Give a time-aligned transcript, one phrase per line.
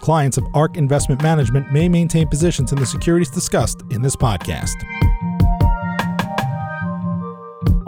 [0.00, 4.74] Clients of ARK Investment Management may maintain positions in the securities discussed in this podcast.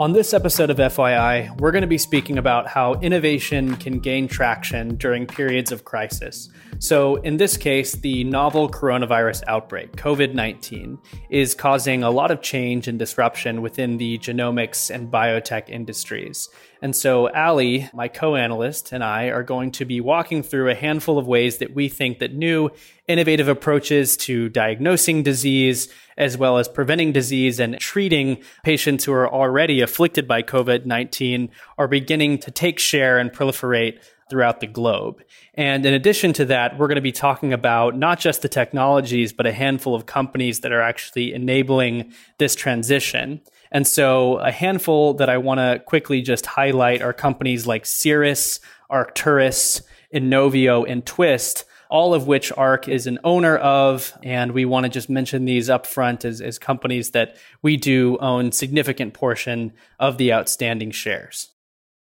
[0.01, 4.27] On this episode of FYI, we're going to be speaking about how innovation can gain
[4.27, 6.49] traction during periods of crisis.
[6.79, 10.97] So, in this case, the novel coronavirus outbreak, COVID 19,
[11.29, 16.49] is causing a lot of change and disruption within the genomics and biotech industries.
[16.81, 20.75] And so, Ali, my co analyst, and I are going to be walking through a
[20.75, 22.71] handful of ways that we think that new
[23.07, 29.31] innovative approaches to diagnosing disease, as well as preventing disease and treating patients who are
[29.31, 35.21] already afflicted by COVID 19, are beginning to take share and proliferate throughout the globe.
[35.55, 39.33] And in addition to that, we're going to be talking about not just the technologies,
[39.33, 43.41] but a handful of companies that are actually enabling this transition.
[43.73, 48.61] And so, a handful that I want to quickly just highlight are companies like Cerus,
[48.89, 49.81] Arcturus,
[50.13, 54.17] Inovio, and Twist, all of which ARK is an owner of.
[54.23, 58.17] And we want to just mention these up front as, as companies that we do
[58.19, 61.51] own significant portion of the outstanding shares.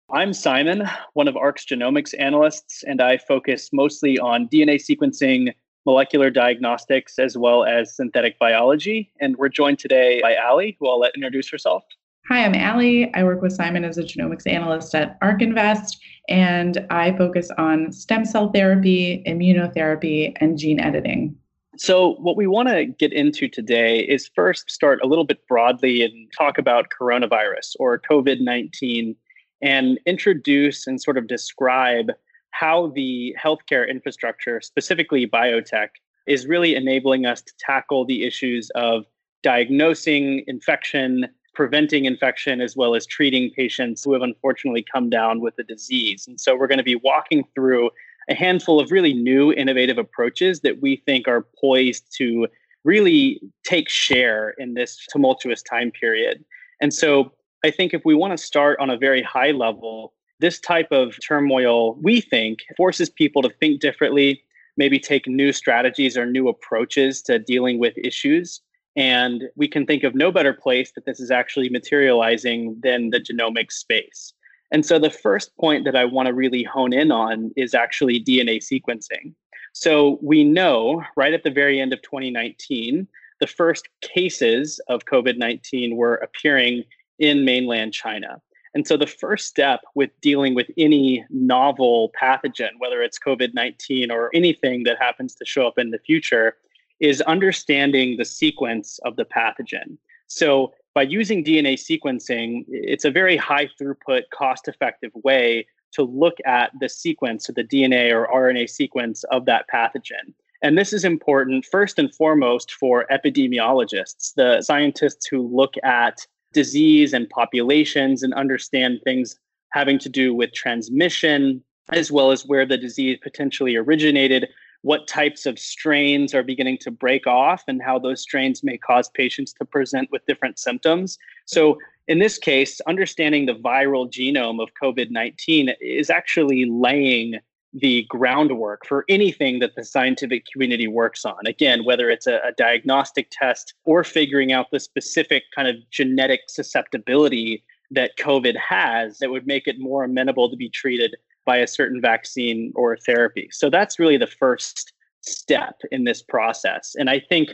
[0.10, 5.52] I'm Simon, one of ARK's genomics analysts, and I focus mostly on DNA sequencing,
[5.86, 9.12] molecular diagnostics, as well as synthetic biology.
[9.20, 11.84] And we're joined today by Ali, who I'll let introduce herself.
[12.28, 13.14] Hi, I'm Allie.
[13.14, 17.92] I work with Simon as a genomics analyst at ARK Invest, and I focus on
[17.92, 21.38] stem cell therapy, immunotherapy, and gene editing.
[21.78, 26.02] So, what we want to get into today is first start a little bit broadly
[26.02, 29.16] and talk about coronavirus or COVID 19
[29.62, 32.10] and introduce and sort of describe
[32.50, 35.90] how the healthcare infrastructure, specifically biotech,
[36.26, 39.06] is really enabling us to tackle the issues of
[39.44, 45.56] diagnosing infection, preventing infection, as well as treating patients who have unfortunately come down with
[45.56, 46.28] the disease.
[46.28, 47.90] And so we're going to be walking through
[48.30, 52.48] a handful of really new innovative approaches that we think are poised to
[52.84, 56.44] really take share in this tumultuous time period.
[56.82, 57.32] And so
[57.64, 61.16] I think if we want to start on a very high level, this type of
[61.26, 64.44] turmoil, we think, forces people to think differently,
[64.78, 68.62] maybe take new strategies or new approaches to dealing with issues.
[68.96, 73.20] And we can think of no better place that this is actually materializing than the
[73.20, 74.34] genomic space.
[74.72, 78.24] And so the first point that I want to really hone in on is actually
[78.24, 79.34] DNA sequencing.
[79.74, 83.08] So we know right at the very end of 2019,
[83.42, 86.84] the first cases of COVID 19 were appearing
[87.20, 88.42] in mainland China.
[88.74, 94.12] And so the first step with dealing with any novel pathogen, whether it's COVID 19
[94.12, 96.58] or anything that happens to show up in the future,
[97.00, 99.98] is understanding the sequence of the pathogen.
[100.28, 106.38] So by using DNA sequencing, it's a very high throughput, cost effective way to look
[106.46, 110.34] at the sequence, of the DNA or RNA sequence of that pathogen.
[110.62, 117.14] And this is important first and foremost for epidemiologists, the scientists who look at disease
[117.14, 119.38] and populations and understand things
[119.72, 124.48] having to do with transmission, as well as where the disease potentially originated,
[124.86, 129.10] what types of strains are beginning to break off, and how those strains may cause
[129.10, 131.18] patients to present with different symptoms.
[131.46, 137.40] So, in this case, understanding the viral genome of COVID 19 is actually laying
[137.74, 141.48] the groundwork for anything that the scientific community works on.
[141.48, 146.42] Again, whether it's a, a, diagnostic test or figuring out the specific kind of genetic
[146.48, 151.16] susceptibility that COVID has that would make it more amenable to be treated
[151.46, 153.50] by a certain vaccine or therapy.
[153.52, 156.96] So that's really the first step in this process.
[156.98, 157.50] And I think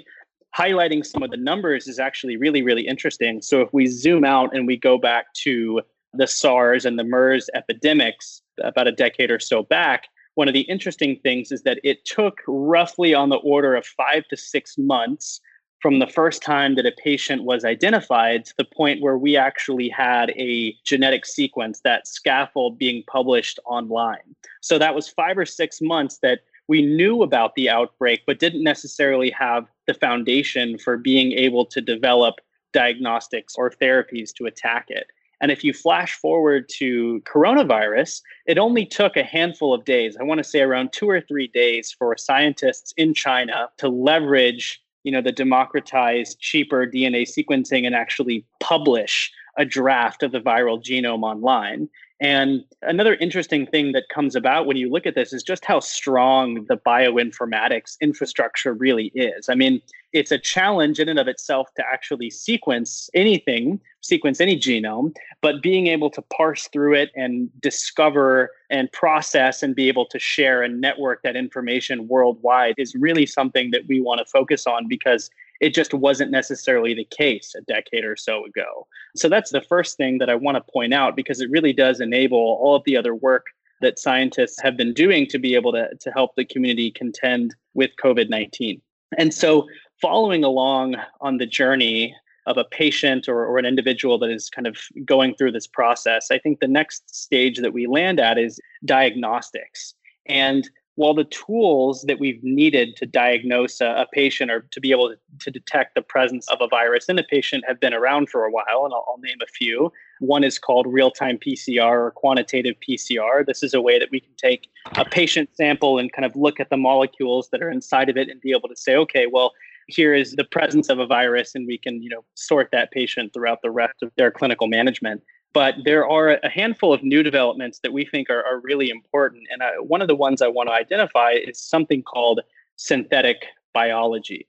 [0.57, 3.41] highlighting some of the numbers is actually really, really interesting.
[3.41, 5.81] So if we zoom out and we go back to
[6.13, 10.03] the SARS and the MERS epidemics about a decade or so back,
[10.35, 14.27] one of the interesting things is that it took roughly on the order of five
[14.29, 15.41] to six months
[15.81, 19.89] from the first time that a patient was identified to the point where we actually
[19.89, 24.35] had a genetic sequence, that scaffold being published online.
[24.61, 28.63] So that was five or six months that we knew about the outbreak, but didn't
[28.63, 32.35] necessarily have the foundation for being able to develop
[32.71, 35.07] diagnostics or therapies to attack it.
[35.41, 40.23] And if you flash forward to coronavirus, it only took a handful of days, I
[40.23, 45.12] want to say around two or three days, for scientists in China to leverage you
[45.12, 51.24] know the democratized cheaper dna sequencing and actually publish a draft of the viral genome
[51.24, 51.89] online
[52.21, 55.80] and another interesting thing that comes about when you look at this is just how
[55.80, 59.50] strong the bioinformatics infrastructure really is.
[59.50, 59.81] I mean,
[60.13, 65.63] it's a challenge in and of itself to actually sequence anything, sequence any genome, but
[65.63, 70.62] being able to parse through it and discover and process and be able to share
[70.62, 75.31] and network that information worldwide is really something that we want to focus on because
[75.61, 78.87] it just wasn't necessarily the case a decade or so ago.
[79.15, 82.01] So that's the first thing that I want to point out because it really does
[82.01, 83.45] enable all of the other work
[83.79, 87.91] that scientists have been doing to be able to, to help the community contend with
[88.03, 88.81] COVID 19.
[89.17, 89.67] And so,
[90.01, 92.15] following along on the journey
[92.47, 96.31] of a patient or, or an individual that is kind of going through this process,
[96.31, 99.93] I think the next stage that we land at is diagnostics.
[100.25, 100.67] And
[101.01, 105.09] while the tools that we've needed to diagnose a, a patient or to be able
[105.09, 108.45] to, to, detect the presence of a virus in a patient have been around for
[108.45, 109.92] a while, and I'll, I'll name a few.
[110.19, 113.44] One is called real time PCR or quantitative PCR.
[113.44, 116.59] This is a way that we can take a patient sample and kind of look
[116.59, 119.53] at the molecules that are inside of it and be able to say, okay, well,
[119.88, 123.33] here is the presence of a virus, and we can, you know, sort that patient
[123.33, 125.24] throughout the rest of their clinical management.
[125.53, 129.44] But there are a handful of new developments that we think are, are really important.
[129.51, 132.39] And I, one of the ones I want to identify is something called
[132.77, 133.44] synthetic
[133.74, 134.48] biology.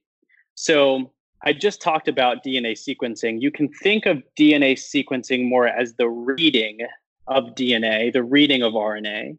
[0.54, 1.12] So
[1.44, 3.40] I just talked about DNA sequencing.
[3.42, 6.78] You can think of DNA sequencing more as the reading
[7.26, 9.38] of DNA, the reading of RNA.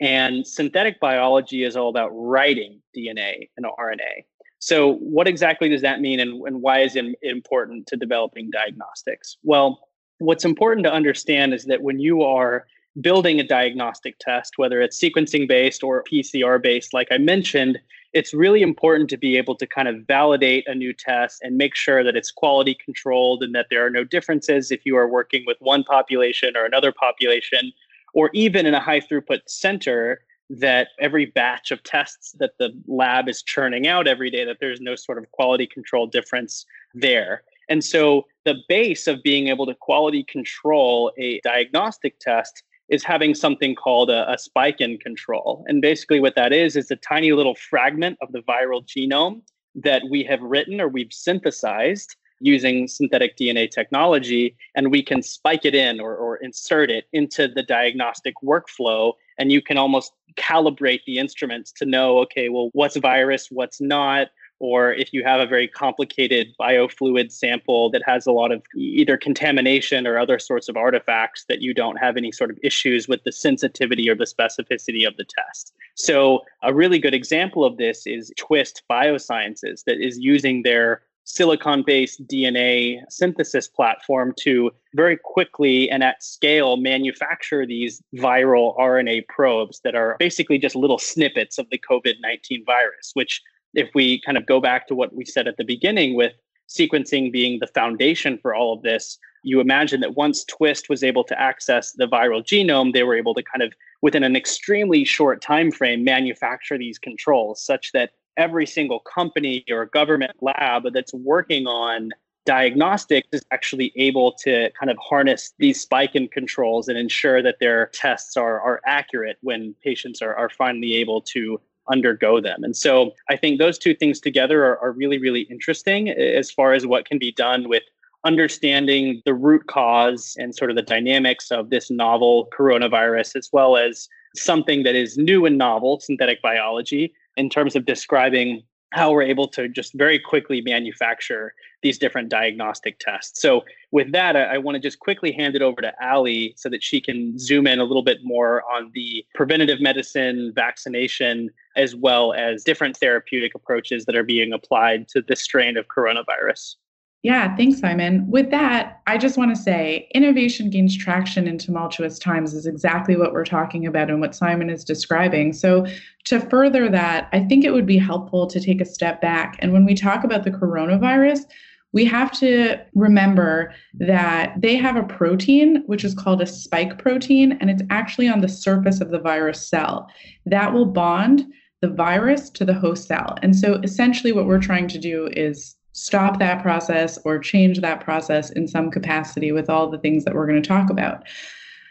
[0.00, 4.24] And synthetic biology is all about writing DNA and RNA.
[4.58, 9.36] So, what exactly does that mean, and, and why is it important to developing diagnostics?
[9.42, 9.88] Well,
[10.18, 12.66] what's important to understand is that when you are
[13.00, 17.78] building a diagnostic test, whether it's sequencing based or PCR based, like I mentioned,
[18.12, 21.74] it's really important to be able to kind of validate a new test and make
[21.74, 25.42] sure that it's quality controlled and that there are no differences if you are working
[25.46, 27.72] with one population or another population,
[28.14, 33.28] or even in a high throughput center that every batch of tests that the lab
[33.28, 37.84] is churning out every day that there's no sort of quality control difference there and
[37.84, 43.74] so the base of being able to quality control a diagnostic test is having something
[43.74, 45.64] called a, a, spike in control.
[45.66, 49.40] And basically, what that is, is a tiny little fragment of the viral genome
[49.74, 55.64] that we have written or we've synthesized using synthetic DNA technology, and we can spike
[55.64, 59.12] it in or, or insert it into the diagnostic workflow.
[59.38, 64.28] And you can almost calibrate the instruments to know, okay, well, what's virus, what's not,
[64.64, 69.18] or if you have a very complicated biofluid sample that has a lot of either
[69.18, 73.22] contamination or other sorts of artifacts that you don't have any sort of issues with
[73.24, 75.74] the sensitivity or the specificity of the test.
[75.96, 81.82] So, a really good example of this is Twist Biosciences that is using their silicon
[81.82, 89.80] based DNA synthesis platform to very quickly and at scale manufacture these viral RNA probes
[89.84, 93.42] that are basically just little snippets of the COVID 19 virus, which
[93.74, 96.32] if we kind of go back to what we said at the beginning with
[96.68, 101.24] sequencing being the foundation for all of this, you imagine that once Twist was able
[101.24, 105.42] to access the viral genome, they were able to kind of within an extremely short
[105.42, 111.66] time frame manufacture these controls such that every single company or government lab that's working
[111.66, 112.10] on
[112.46, 117.56] diagnostics is actually able to kind of harness these spike in controls and ensure that
[117.60, 121.58] their tests are, are accurate when patients are, are finally able to
[121.90, 122.64] undergo them.
[122.64, 126.72] And so I think those two things together are, are really, really interesting as far
[126.72, 127.82] as what can be done with
[128.24, 133.76] understanding the root cause and sort of the dynamics of this novel coronavirus, as well
[133.76, 138.62] as something that is new and novel, synthetic biology, in terms of describing
[138.94, 143.40] how we're able to just very quickly manufacture these different diagnostic tests.
[143.42, 146.68] So, with that, I, I want to just quickly hand it over to Ali so
[146.68, 151.94] that she can zoom in a little bit more on the preventative medicine, vaccination, as
[151.94, 156.76] well as different therapeutic approaches that are being applied to this strain of coronavirus.
[157.24, 158.30] Yeah, thanks, Simon.
[158.30, 163.16] With that, I just want to say innovation gains traction in tumultuous times is exactly
[163.16, 165.54] what we're talking about and what Simon is describing.
[165.54, 165.86] So,
[166.24, 169.56] to further that, I think it would be helpful to take a step back.
[169.60, 171.46] And when we talk about the coronavirus,
[171.92, 177.52] we have to remember that they have a protein, which is called a spike protein,
[177.52, 180.10] and it's actually on the surface of the virus cell.
[180.44, 181.46] That will bond
[181.80, 183.38] the virus to the host cell.
[183.40, 188.00] And so essentially, what we're trying to do is stop that process or change that
[188.00, 191.24] process in some capacity with all the things that we're going to talk about.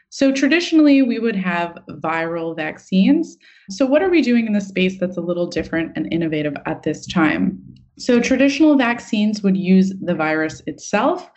[0.09, 3.35] So, traditionally, we would have viral vaccines.
[3.71, 6.83] So, what are we doing in the space that's a little different and innovative at
[6.83, 7.57] this time?
[7.97, 11.31] So, traditional vaccines would use the virus itself.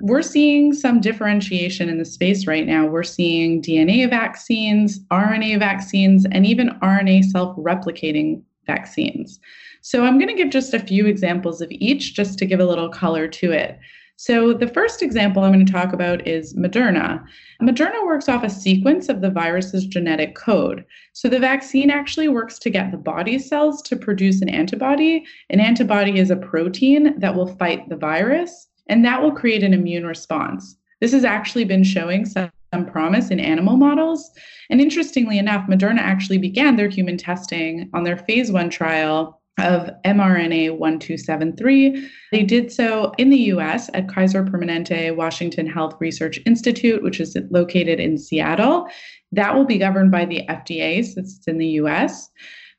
[0.00, 2.86] We're seeing some differentiation in the space right now.
[2.86, 9.40] We're seeing DNA vaccines, RNA vaccines, and even RNA self replicating vaccines.
[9.80, 12.66] So, I'm going to give just a few examples of each just to give a
[12.66, 13.78] little color to it.
[14.18, 17.22] So, the first example I'm going to talk about is Moderna.
[17.60, 20.86] Moderna works off a sequence of the virus's genetic code.
[21.12, 25.26] So, the vaccine actually works to get the body cells to produce an antibody.
[25.50, 29.74] An antibody is a protein that will fight the virus, and that will create an
[29.74, 30.76] immune response.
[31.00, 32.50] This has actually been showing some
[32.84, 34.30] promise in animal models.
[34.68, 39.88] And interestingly enough, Moderna actually began their human testing on their phase one trial of
[40.04, 42.10] mRNA 1273.
[42.30, 47.36] They did so in the US at Kaiser Permanente Washington Health Research Institute, which is
[47.50, 48.86] located in Seattle.
[49.32, 52.28] That will be governed by the FDA since it's in the US.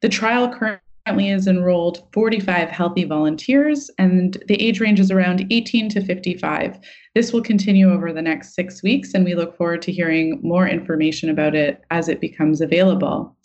[0.01, 5.89] The trial currently is enrolled 45 healthy volunteers, and the age range is around 18
[5.89, 6.77] to 55.
[7.15, 10.67] This will continue over the next six weeks, and we look forward to hearing more
[10.67, 13.35] information about it as it becomes available.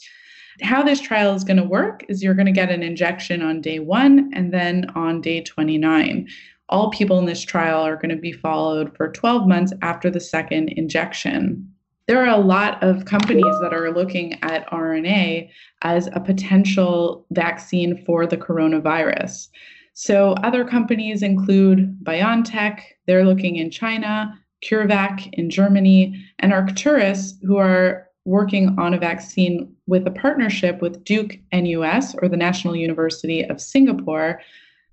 [0.61, 3.61] How this trial is going to work is you're going to get an injection on
[3.61, 6.29] day one and then on day 29.
[6.69, 10.21] All people in this trial are going to be followed for 12 months after the
[10.21, 11.72] second injection.
[12.09, 15.51] There are a lot of companies that are looking at RNA
[15.83, 19.49] as a potential vaccine for the coronavirus.
[19.95, 27.57] So, other companies include BioNTech, they're looking in China, CureVac in Germany, and Arcturus, who
[27.59, 33.45] are working on a vaccine with a partnership with Duke NUS or the National University
[33.45, 34.41] of Singapore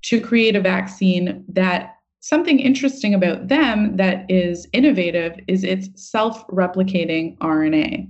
[0.04, 7.38] to create a vaccine that something interesting about them that is innovative is its self-replicating
[7.38, 8.10] RNA.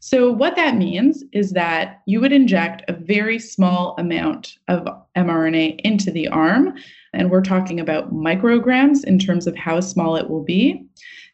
[0.00, 5.80] So what that means is that you would inject a very small amount of mRNA
[5.84, 6.74] into the arm
[7.12, 10.84] and we're talking about micrograms in terms of how small it will be.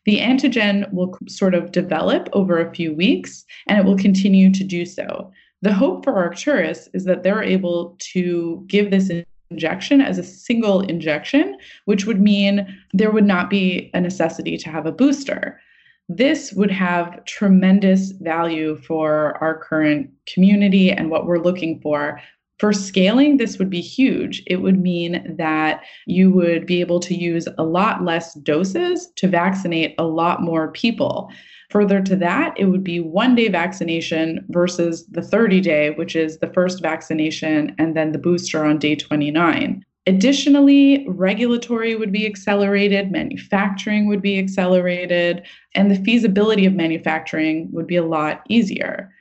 [0.05, 4.65] The antigen will sort of develop over a few weeks and it will continue to
[4.65, 5.33] do so.
[5.63, 9.11] The hope for Arcturus is that they're able to give this
[9.51, 14.71] injection as a single injection, which would mean there would not be a necessity to
[14.71, 15.61] have a booster.
[16.09, 22.21] This would have tremendous value for our current community and what we're looking for,
[22.59, 24.43] for scaling, this would be huge.
[24.47, 29.29] It would mean that you would be able to use a lot less doses to
[29.29, 31.31] vaccinate a lot more people.
[31.71, 36.39] Further to that, it would be one day vaccination versus the 30 day, which is
[36.39, 39.85] the first vaccination and then the booster on day 29.
[40.07, 45.43] Additionally, regulatory would be accelerated, manufacturing would be accelerated,
[45.75, 49.13] and the feasibility of manufacturing would be a lot easier.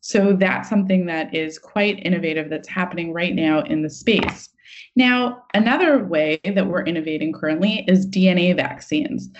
[0.00, 4.48] So that's something that is quite innovative that's happening right now in the space.
[4.96, 9.30] Now, another way that we're innovating currently is DNA vaccines.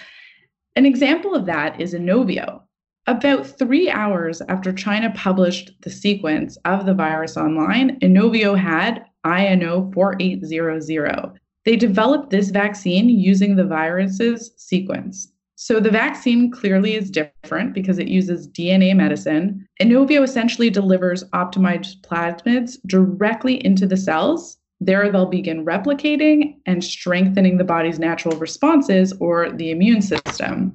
[0.75, 2.63] An example of that is Inovio.
[3.07, 9.91] About three hours after China published the sequence of the virus online, Inovio had INO
[9.93, 11.39] 4800.
[11.65, 15.29] They developed this vaccine using the virus's sequence.
[15.57, 19.67] So the vaccine clearly is different because it uses DNA medicine.
[19.81, 24.59] Inovio essentially delivers optimized plasmids directly into the cells.
[24.85, 30.73] There, they'll begin replicating and strengthening the body's natural responses or the immune system.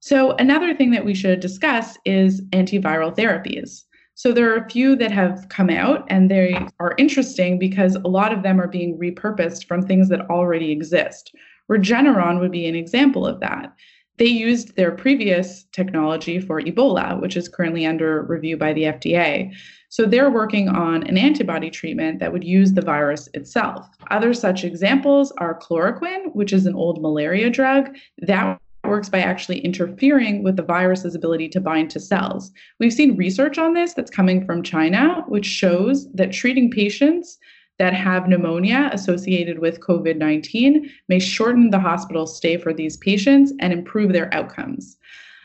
[0.00, 3.82] So, another thing that we should discuss is antiviral therapies.
[4.14, 8.06] So, there are a few that have come out, and they are interesting because a
[8.06, 11.34] lot of them are being repurposed from things that already exist.
[11.68, 13.74] Regeneron would be an example of that.
[14.18, 19.52] They used their previous technology for Ebola, which is currently under review by the FDA.
[19.90, 23.88] So they're working on an antibody treatment that would use the virus itself.
[24.10, 29.60] Other such examples are chloroquine, which is an old malaria drug that works by actually
[29.60, 32.50] interfering with the virus's ability to bind to cells.
[32.78, 37.38] We've seen research on this that's coming from China, which shows that treating patients
[37.78, 43.52] that have pneumonia associated with COVID 19 may shorten the hospital stay for these patients
[43.60, 44.96] and improve their outcomes.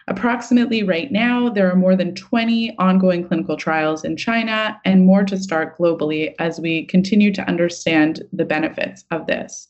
[0.07, 5.23] Approximately right now, there are more than 20 ongoing clinical trials in China and more
[5.23, 9.67] to start globally as we continue to understand the benefits of this.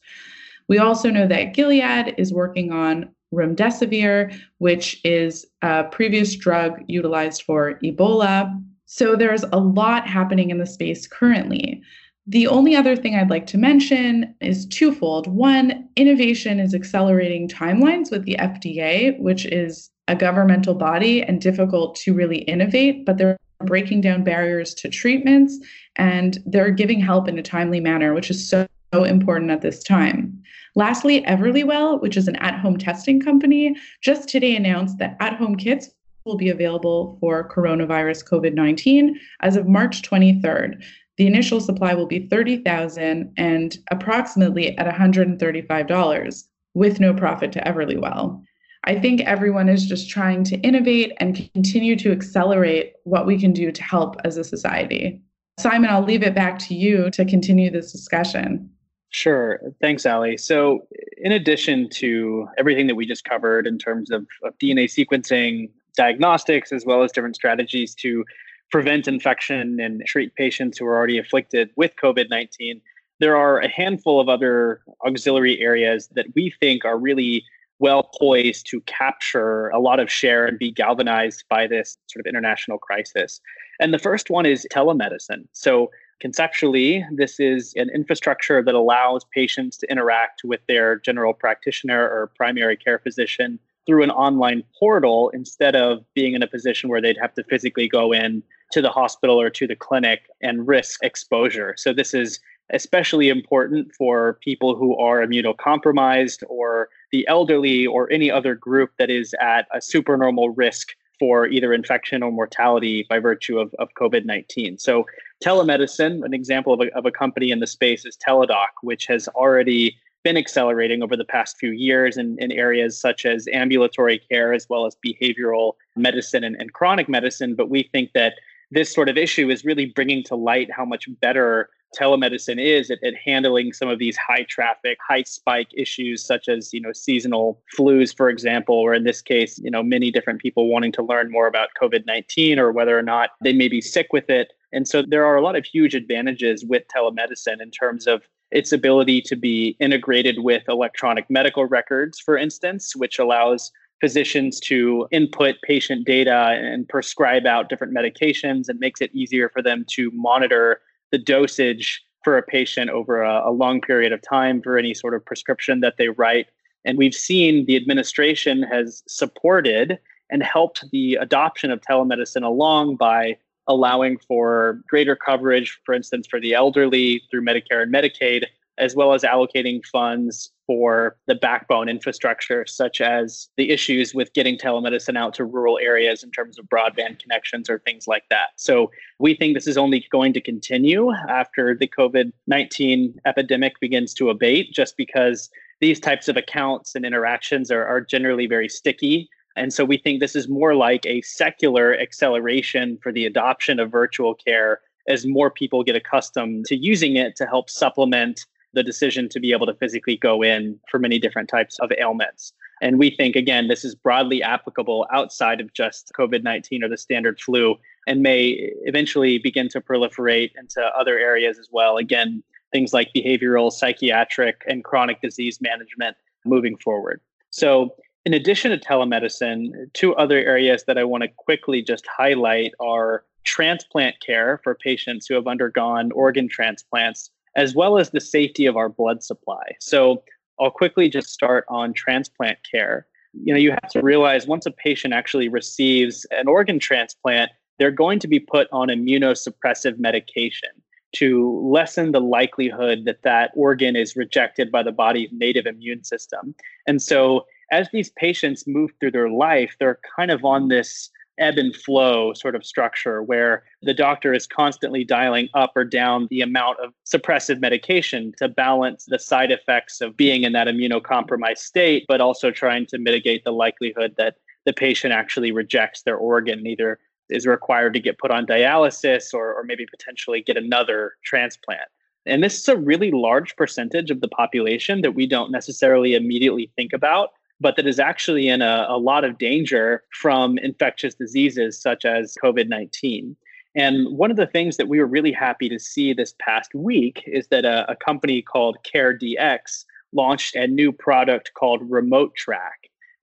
[0.67, 7.43] We also know that Gilead is working on remdesivir, which is a previous drug utilized
[7.43, 11.81] for Ebola So there's a lot happening in the space currently.
[12.27, 15.27] The only other thing I'd like to mention is twofold.
[15.27, 21.95] One, innovation is accelerating timelines with the FDA, which is a governmental body and difficult
[21.95, 25.57] to really innovate, but they're breaking down barriers to treatments
[25.95, 30.39] and they're giving help in a timely manner, which is so, important at this time.
[30.75, 35.55] Lastly, Everlywell, which is an at home testing company, just today announced that at home
[35.55, 35.89] kits
[36.25, 40.83] will be available for coronavirus COVID 19 as of March 23rd.
[41.17, 46.43] The initial supply will be 30,000 and approximately at $135
[46.75, 48.43] with no profit to Everlywell.
[48.85, 53.53] I think everyone is just trying to innovate and continue to accelerate what we can
[53.53, 55.21] do to help as a society.
[55.59, 58.69] Simon, I'll leave it back to you to continue this discussion.
[59.09, 59.61] Sure.
[59.79, 60.37] Thanks, Ali.
[60.37, 60.87] So,
[61.17, 66.71] in addition to everything that we just covered in terms of, of DNA sequencing, diagnostics,
[66.71, 68.25] as well as different strategies to
[68.71, 72.81] prevent infection and treat patients who are already afflicted with COVID 19,
[73.19, 77.45] there are a handful of other auxiliary areas that we think are really
[77.80, 82.30] well poised to capture a lot of share and be galvanized by this sort of
[82.30, 83.42] international crisis.
[83.80, 85.48] And the first one is telemedicine.
[85.51, 92.01] So, conceptually, this is an infrastructure that allows patients to interact with their general practitioner
[92.01, 97.01] or primary care physician through an online portal instead of being in a position where
[97.01, 101.03] they'd have to physically go in to the hospital or to the clinic and risk
[101.03, 101.75] exposure.
[101.77, 102.39] So this is
[102.72, 109.10] especially important for people who are immunocompromised or the elderly or any other group that
[109.10, 110.89] is at a supernormal risk
[111.20, 114.77] for either infection or mortality by virtue of, of COVID 19.
[114.77, 115.05] So,
[115.43, 119.27] telemedicine, an example of a, of a company in the space is Teladoc, which has
[119.29, 124.53] already been accelerating over the past few years in, in areas such as ambulatory care
[124.53, 127.55] as well as behavioral medicine and, and chronic medicine.
[127.55, 128.36] But we think that
[128.72, 133.03] this sort of issue is really bringing to light how much better telemedicine is at,
[133.03, 137.61] at, handling some of these high traffic, high spike issues, such as you know seasonal
[137.77, 141.31] flus, for example, or in this case, you know many different people wanting to learn
[141.31, 144.53] more about COVID nineteen or whether or not they may be sick with it.
[144.72, 148.72] And so there are a lot of huge advantages with telemedicine in terms of its
[148.72, 155.55] ability to be integrated with electronic medical records, for instance, which allows physicians to input
[155.63, 160.81] patient data and prescribe out different medications and makes it easier for them to monitor
[161.13, 165.13] the dosage for a patient over a, a, long period of time for any sort
[165.13, 166.47] of prescription that they write.
[166.85, 169.99] And we've seen the administration has supported
[170.31, 176.39] and helped the adoption of telemedicine along by allowing for greater coverage, for instance, for
[176.41, 178.45] the elderly through Medicare and Medicaid,
[178.77, 184.57] as well as allocating funds for the backbone infrastructure, such as the issues with getting
[184.57, 188.50] telemedicine out to rural areas in terms of broadband connections or things like that.
[188.55, 194.14] So we think this is only going to continue after the COVID 19 epidemic begins
[194.16, 195.50] to abate, just because
[195.81, 199.29] these types of accounts and interactions are, are generally very sticky.
[199.55, 203.92] And so we think this is more like a secular acceleration for the adoption of
[203.92, 209.29] virtual care as more people get accustomed to using it to help supplement the decision
[209.29, 212.53] to be able to physically go in for many different types of ailments.
[212.81, 216.98] And we think, again, this is broadly applicable outside of just COVID 19 or the
[216.98, 217.75] standard flu
[218.07, 221.98] and may eventually begin to proliferate into other areas as well.
[221.98, 227.22] Again, things like behavioral, psychiatric, and chronic disease management moving forward.
[227.51, 232.74] So, in addition to telemedicine, two other areas that I want to quickly just highlight
[232.79, 238.66] are transplant care for patients who have undergone organ transplants as well as the safety
[238.66, 239.63] of our blood supply.
[239.79, 240.24] So
[240.59, 243.07] I'll quickly just start on transplant care.
[243.33, 247.92] You know, you have to realize once a patient actually receives an organ transplant, they're
[247.92, 250.70] going to be put on immunosuppressive medication
[251.13, 256.55] to lessen the likelihood that that organ is rejected by the body's native immune system.
[256.87, 261.57] And so as these patients move through their life, they're kind of on this ebb
[261.57, 266.41] and flow sort of structure where the doctor is constantly dialing up or down the
[266.41, 272.05] amount of suppressive medication to balance the side effects of being in that immunocompromised state,
[272.07, 277.00] but also trying to mitigate the likelihood that the patient actually rejects their organ, either
[277.29, 281.87] is required to get put on dialysis or, or maybe potentially get another transplant.
[282.25, 286.72] And this is a really large percentage of the population that we don't necessarily immediately
[286.75, 287.29] think about
[287.63, 292.35] but that is actually in a, a lot of danger from infectious diseases such as
[292.43, 293.35] COVID 19.
[293.75, 297.23] And one of the things that we were really happy to see this past week
[297.25, 302.69] is that a, a company called CareDx launched a new product called RemoTraC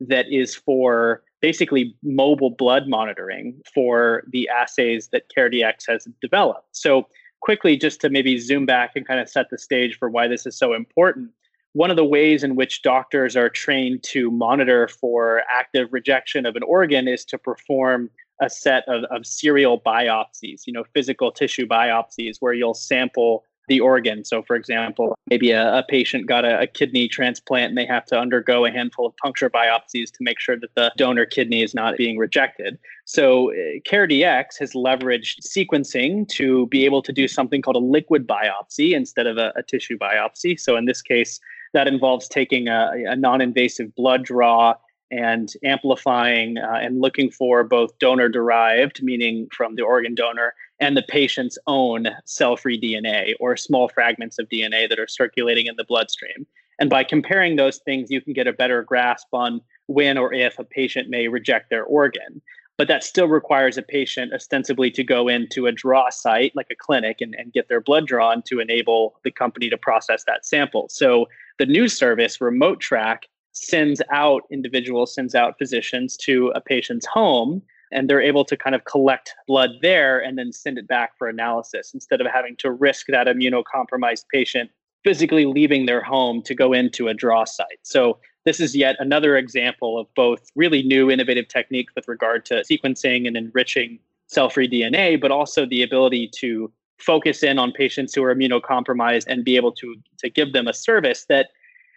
[0.01, 6.69] that is for basically mobile blood monitoring for the assays that CareDx has developed.
[6.73, 7.07] So,
[7.41, 10.47] quickly, just to maybe zoom back and kind of set the stage for why this
[10.47, 11.31] is so important.
[11.73, 16.57] One of the ways in which doctors are trained to monitor for active rejection of
[16.57, 21.67] an organ is to perform a set of, of serial biopsies, you know, physical tissue
[21.67, 24.25] biopsies, where you'll sample the organ.
[24.25, 28.05] So, for example, maybe a, a patient got a, a, kidney transplant and they have
[28.07, 31.73] to undergo a handful of puncture biopsies to make sure that the donor kidney is
[31.73, 32.79] not being rejected.
[33.05, 38.27] So, uh, CareDx has leveraged sequencing to be able to do something called a liquid
[38.27, 40.59] biopsy instead of a, a tissue biopsy.
[40.59, 41.39] So, in this case,
[41.73, 44.75] that involves taking a, a non invasive blood draw
[45.11, 50.97] and amplifying uh, and looking for both donor derived, meaning from the organ donor, and
[50.97, 55.75] the patient's own cell free DNA or small fragments of DNA that are circulating in
[55.77, 56.47] the bloodstream.
[56.79, 60.59] And by comparing those things, you can get a better grasp on when or if
[60.59, 62.41] a patient may reject their organ.
[62.79, 66.75] But that still requires a patient ostensibly to go into a draw site, like a
[66.75, 70.89] clinic, and, and get their blood drawn to enable the company to process that sample.
[70.89, 71.27] So
[71.61, 77.61] the news service, RemoTraC, sends out individuals, sends out physicians to a patient's home
[77.93, 81.29] and they're able to kind of collect blood there and then send it back for
[81.29, 84.71] analysis instead of having to risk that immunocompromised patient
[85.05, 87.81] physically leaving their home to go into a draw site.
[87.83, 92.63] So this is yet another example of both really new innovative techniques with regard to
[92.71, 98.23] sequencing and enriching cell-free DNA, but also the ability to focus in on patients who
[98.23, 101.51] are immunocompromised and be able to to give them a service that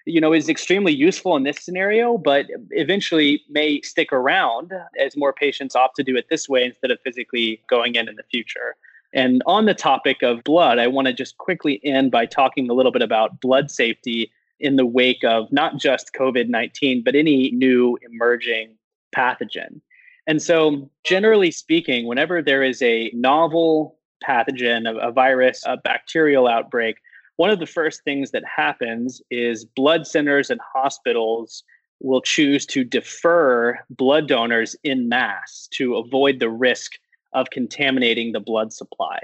[0.05, 5.33] you know is extremely useful in this scenario but eventually may stick around as more
[5.33, 8.75] patients opt to do it this way instead of physically going in in the future.
[9.15, 12.73] And on the topic of blood i want to just quickly end by talking a
[12.73, 17.97] little bit about blood safety in the wake of not just covid-19 but any new
[18.09, 18.75] emerging
[19.15, 19.81] pathogen.
[20.25, 26.47] And so generally speaking whenever there is a novel pathogen a, a virus a bacterial
[26.47, 26.97] outbreak
[27.37, 31.63] one of the first things that happens is blood centers and hospitals
[31.99, 36.93] will choose to defer blood donors in mass to avoid the risk
[37.33, 39.19] of contaminating the blood supply.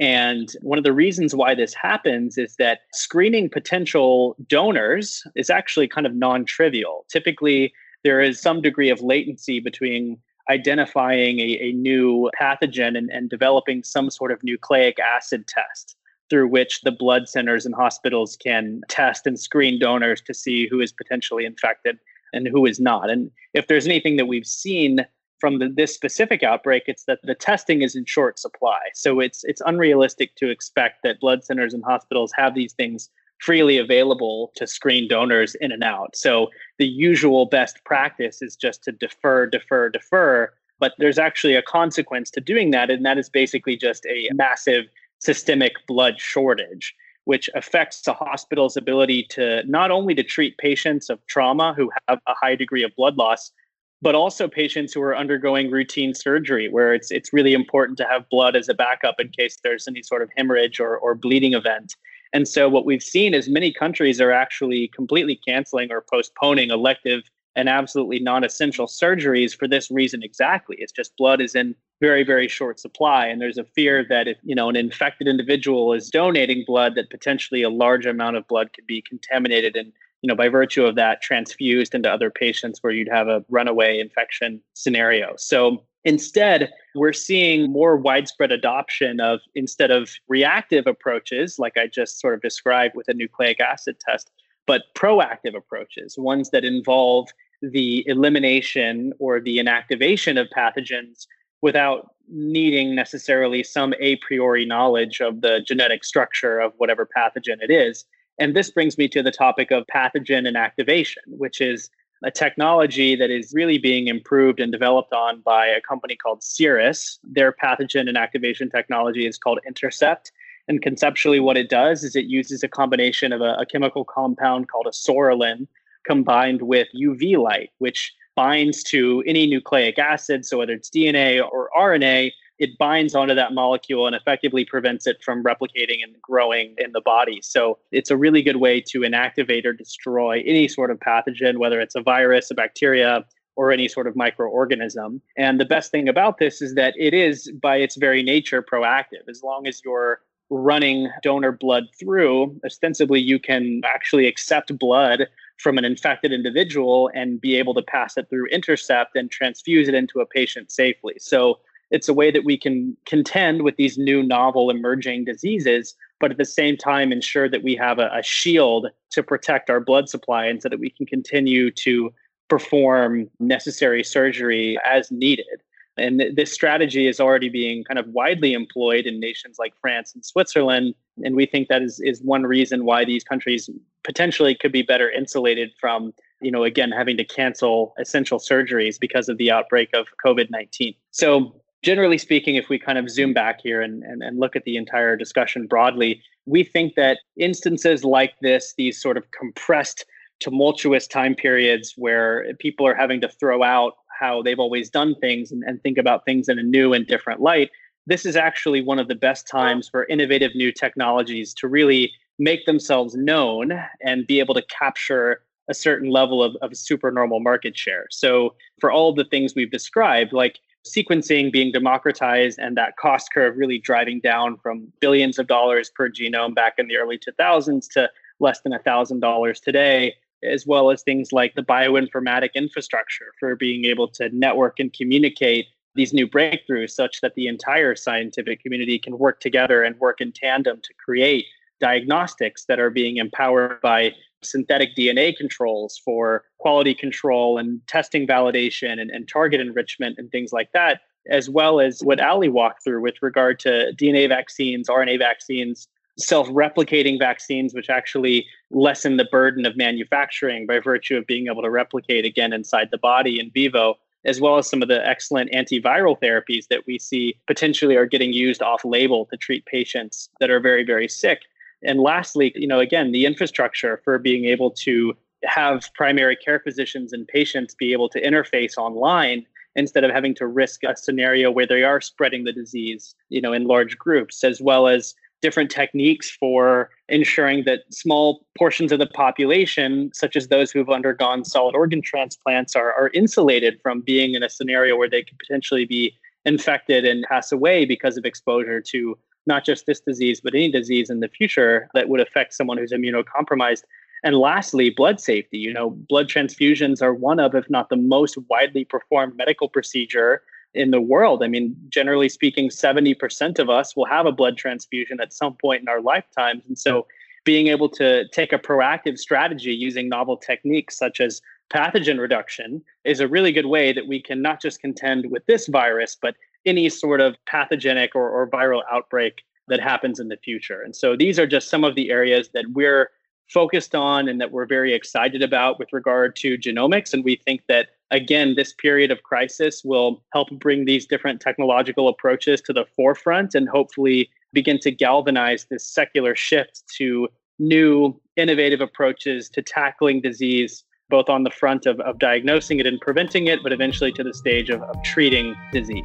[0.00, 5.88] And one of the reasons why this happens is that screening potential donors is actually
[5.88, 7.04] kind of non trivial.
[7.10, 10.18] Typically, there is some degree of latency between
[10.50, 15.96] identifying a, a new pathogen and, and developing some sort of nucleic acid test
[16.30, 20.80] through which the blood centers and hospitals can test and screen donors to see who
[20.80, 21.98] is potentially infected
[22.32, 23.10] and who is not.
[23.10, 25.04] And if there's anything that we've seen
[25.38, 28.78] from the, this specific outbreak, it's that the testing is in short supply.
[28.94, 33.10] So it's it's unrealistic to expect that blood centers and hospitals have these things
[33.42, 36.14] freely available to screen donors in and out.
[36.14, 40.52] So the usual best practice is just to defer, defer, defer.
[40.78, 44.84] But there's actually a consequence to doing that, and that is basically just a massive
[45.18, 51.24] systemic blood shortage which affects the hospital's ability to not only to treat patients of
[51.28, 53.52] trauma who have a high degree of blood loss
[54.00, 58.28] but also patients who are undergoing routine surgery where it's it's really important to have
[58.28, 61.94] blood as a backup in case there's any sort of hemorrhage or, or bleeding event
[62.32, 67.22] and so what we've seen is many countries are actually completely canceling or postponing elective
[67.54, 70.76] and absolutely non-essential surgeries for this reason exactly.
[70.78, 74.36] It's just blood is in very very short supply and there's a fear that if
[74.42, 78.72] you know an infected individual is donating blood that potentially a large amount of blood
[78.74, 79.92] could be contaminated and
[80.22, 83.98] you know by virtue of that transfused into other patients where you'd have a runaway
[83.98, 91.76] infection scenario so instead we're seeing more widespread adoption of instead of reactive approaches like
[91.76, 94.30] i just sort of described with a nucleic acid test
[94.66, 97.28] but proactive approaches, ones that involve
[97.60, 101.26] the elimination or the inactivation of pathogens
[101.60, 107.70] without needing necessarily some a priori knowledge of the genetic structure of whatever pathogen it
[107.70, 108.04] is.
[108.42, 111.90] And this brings me to the topic of pathogen inactivation, which is
[112.24, 117.20] a technology that is really being improved and developed on by a company called Cerus.
[117.22, 120.32] Their pathogen inactivation technology is called Intercept.
[120.66, 124.68] And conceptually, what it does is it uses a combination of a, a chemical compound
[124.68, 125.68] called a psoralen
[126.04, 130.44] combined with UV light, which binds to any nucleic acid.
[130.44, 135.22] So whether it's DNA or RNA, it binds onto that molecule and effectively prevents it
[135.22, 137.40] from replicating and growing in the body.
[137.42, 141.80] So it's a really good way to inactivate or destroy any sort of pathogen, whether
[141.80, 143.24] it's a virus, a bacteria,
[143.56, 145.20] or any sort of microorganism.
[145.36, 149.28] And the best thing about this is that it is, by its very nature, proactive.
[149.28, 155.26] As long as you're running donor blood through, ostensibly you can actually accept blood
[155.58, 159.94] from an infected individual and be able to pass it through intercept and transfuse it
[159.94, 161.14] into a patient safely.
[161.18, 161.60] So
[161.92, 166.38] it's a way that we can contend with these new novel emerging diseases, but at
[166.38, 170.46] the same time ensure that we have a, a shield to protect our blood supply
[170.46, 172.12] and so that we can continue to
[172.48, 175.62] perform necessary surgery as needed.
[175.98, 180.14] And th- this strategy is already being kind of widely employed in nations like France
[180.14, 180.94] and Switzerland.
[181.22, 183.68] And we think that is, is one reason why these countries
[184.02, 189.28] potentially could be better insulated from, you know, again, having to cancel essential surgeries because
[189.28, 190.94] of the outbreak of COVID 19.
[191.10, 194.64] So, generally speaking, if we kind of zoom back here and, and, and look at
[194.64, 200.04] the entire discussion broadly, we think that instances like this, these sort of compressed,
[200.40, 205.50] tumultuous time periods where people are having to throw out how they've always done things
[205.50, 207.70] and, and think about things in a new and different light,
[208.06, 212.64] this is actually one of the best times for innovative new technologies to really make
[212.66, 213.72] themselves known
[214.04, 218.06] and be able to capture a certain level of, of supernormal market share.
[218.10, 223.56] So, for all the things we've described, like sequencing being democratized and that cost curve
[223.56, 228.10] really driving down from billions of dollars per genome back in the early 2000s to
[228.40, 234.08] less than $1,000 today, as well as things like the bioinformatic infrastructure for being able
[234.08, 239.40] to network and communicate these new breakthroughs such that the entire scientific community can work
[239.40, 241.44] together and work in tandem to create
[241.80, 244.12] diagnostics that are being empowered by
[244.42, 250.52] synthetic DNA controls for quality control and testing validation and, and target enrichment and things
[250.52, 255.18] like that, as well as what Ali walked through with regard to DNA vaccines, RNA
[255.18, 261.46] vaccines, self replicating vaccines, which actually lessen the burden of manufacturing by virtue of being
[261.46, 265.06] able to replicate again inside the body in vivo, as well as some of the
[265.06, 270.28] excellent antiviral therapies that we see potentially are getting used off label to treat patients
[270.40, 271.42] that are very, very sick.
[271.84, 275.14] And lastly, you know, again, the infrastructure for being able to
[275.44, 280.46] have primary care physicians and patients be able to interface online instead of having to
[280.46, 284.60] risk a scenario where they are spreading the disease, you know, in large groups, as
[284.60, 290.70] well as different techniques for ensuring that small portions of the population, such as those
[290.70, 295.22] who've undergone solid organ transplants, are, are insulated from being in a scenario where they
[295.22, 300.40] could potentially be infected and pass away because of exposure to not just this disease,
[300.40, 303.82] but any disease in the future that would affect someone who's immunocompromised.
[304.24, 305.58] And lastly, blood safety.
[305.58, 310.42] You know, blood transfusions are one of, if not the most widely performed medical procedure
[310.74, 311.42] in the world.
[311.42, 315.82] I mean, generally speaking, 70% of us will have a blood transfusion at some point
[315.82, 316.62] in our lifetimes.
[316.66, 317.06] And so
[317.44, 321.42] being able to take a proactive strategy using novel techniques such as
[321.74, 325.66] pathogen reduction is a really good way that we can not just contend with this
[325.66, 330.80] virus, but any sort of pathogenic or, or viral outbreak that happens in the future.
[330.82, 333.10] And so these are just some of the areas that we're
[333.48, 337.12] focused on and that we're very excited about with regard to genomics.
[337.12, 342.08] And we think that again, this period of crisis will help bring these different technological
[342.08, 348.80] approaches to the forefront and hopefully begin to galvanize this secular shift to new innovative
[348.80, 353.60] approaches to tackling disease, both on the front of, of diagnosing it and preventing it,
[353.62, 356.04] but eventually to the stage of, of treating disease.